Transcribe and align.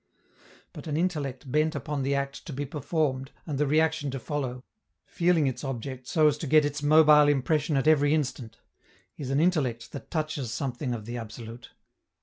But 0.73 0.87
an 0.87 0.97
intellect 0.97 1.51
bent 1.51 1.75
upon 1.75 2.01
the 2.01 2.15
act 2.15 2.47
to 2.47 2.53
be 2.53 2.65
performed 2.65 3.29
and 3.45 3.59
the 3.59 3.67
reaction 3.67 4.09
to 4.09 4.19
follow, 4.19 4.63
feeling 5.05 5.45
its 5.45 5.63
object 5.63 6.07
so 6.07 6.25
as 6.27 6.39
to 6.39 6.47
get 6.47 6.65
its 6.65 6.81
mobile 6.81 7.27
impression 7.29 7.77
at 7.77 7.87
every 7.87 8.11
instant, 8.15 8.57
is 9.15 9.29
an 9.29 9.39
intellect 9.39 9.91
that 9.91 10.09
touches 10.09 10.51
something 10.51 10.95
of 10.95 11.05
the 11.05 11.19
absolute. 11.19 11.73